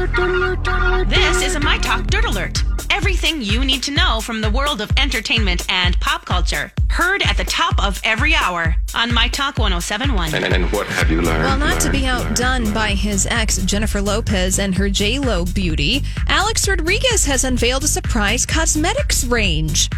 [0.00, 2.64] This is a My Talk Dirt Alert.
[2.88, 6.72] Everything you need to know from the world of entertainment and pop culture.
[6.88, 10.34] Heard at the top of every hour on My Talk 1071.
[10.34, 11.44] And, and what have you learned?
[11.44, 12.74] Well, not to be outdone learned?
[12.74, 18.46] by his ex, Jennifer Lopez, and her J-Lo beauty, Alex Rodriguez has unveiled a surprise
[18.46, 19.90] cosmetics range.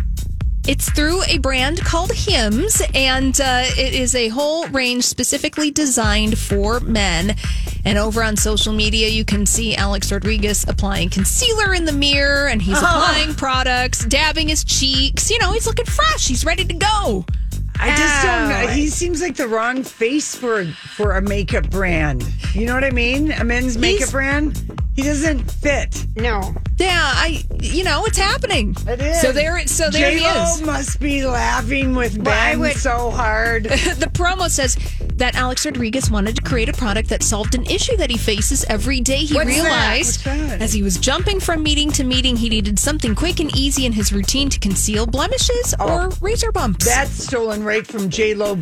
[0.66, 6.38] It's through a brand called Hims, and uh, it is a whole range specifically designed
[6.38, 7.34] for men.
[7.84, 12.46] And over on social media, you can see Alex Rodriguez applying concealer in the mirror,
[12.46, 15.30] and he's applying products, dabbing his cheeks.
[15.30, 16.28] You know, he's looking fresh.
[16.28, 17.26] He's ready to go.
[17.80, 18.48] I just don't.
[18.48, 18.72] know.
[18.72, 22.24] He seems like the wrong face for for a makeup brand.
[22.54, 23.32] You know what I mean?
[23.32, 24.62] A men's makeup brand.
[24.94, 26.06] He doesn't fit.
[26.14, 26.54] No.
[26.78, 28.74] Yeah, I, you know, it's happening.
[28.88, 29.20] It is.
[29.20, 30.62] So there, so there he J-Lo is.
[30.62, 33.64] must be laughing with Ben would- so hard.
[33.64, 34.76] the promo says
[35.16, 38.64] that Alex Rodriguez wanted to create a product that solved an issue that he faces
[38.64, 39.18] every day.
[39.18, 39.62] He What's that?
[39.62, 40.62] realized What's that?
[40.62, 43.92] as he was jumping from meeting to meeting, he needed something quick and easy in
[43.92, 46.06] his routine to conceal blemishes oh.
[46.06, 46.86] or razor bumps.
[46.86, 46.90] Oh.
[46.90, 48.56] That's stolen right from J Lo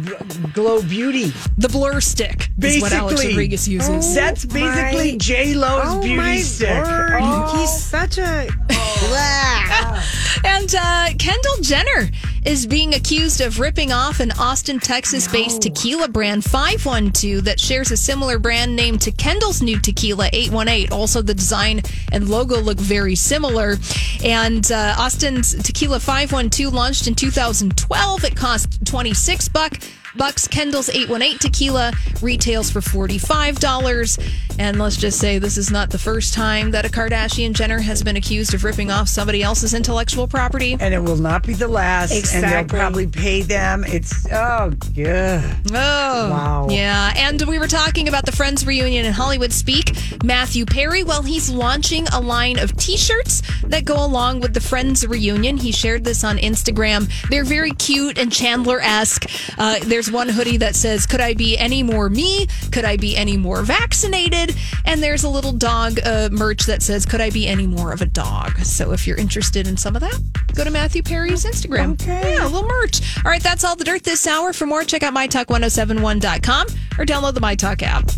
[0.52, 1.32] Glow Beauty.
[1.56, 4.14] the blur stick is what Alex Rodriguez uses.
[4.14, 6.68] That's basically oh J Lo's Oh beauty stick.
[6.84, 7.18] word.
[7.22, 7.58] Oh.
[7.58, 8.48] He's such a.
[10.42, 12.08] And uh, Kendall Jenner
[12.46, 17.90] is being accused of ripping off an Austin, Texas based tequila brand 512 that shares
[17.90, 20.92] a similar brand name to Kendall's new tequila 818.
[20.92, 23.76] Also, the design and logo look very similar.
[24.24, 28.24] And uh, Austin's tequila 512 launched in 2012.
[28.24, 29.99] It cost 26 bucks.
[30.16, 34.18] Bucks Kendall's 818 tequila retails for $45.
[34.58, 38.02] And let's just say this is not the first time that a Kardashian Jenner has
[38.02, 40.76] been accused of ripping off somebody else's intellectual property.
[40.78, 42.34] and it will not be the last.
[42.34, 43.84] And they'll probably pay them.
[43.86, 45.42] It's oh good.
[45.72, 46.66] Oh, Wow.
[46.70, 49.96] Yeah, and we were talking about the Friends reunion in Hollywood Speak.
[50.24, 55.06] Matthew Perry, well, he's launching a line of T-shirts that go along with the Friends
[55.06, 55.56] reunion.
[55.56, 57.10] He shared this on Instagram.
[57.30, 59.26] They're very cute and Chandler-esque.
[59.58, 62.46] Uh, there's one hoodie that says, "Could I be any more me?
[62.72, 64.56] Could I be any more vaccinated?"
[64.86, 68.00] And there's a little dog uh, merch that says, "Could I be any more of
[68.00, 70.18] a dog?" So if you're interested in some of that,
[70.54, 72.00] go to Matthew Perry's Instagram.
[72.00, 72.36] Okay.
[72.36, 73.02] Yeah, a little merch.
[73.18, 74.54] All right, that's all the dirt this hour.
[74.54, 76.66] For more, check out mytalk1071.com
[76.98, 78.10] or download the MyTalk app.